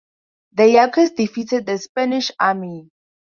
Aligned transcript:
The 0.53 0.67
Yaquis 0.67 1.11
defeated 1.11 1.67
the 1.67 1.77
Spanish 1.77 2.31
army. 2.39 2.89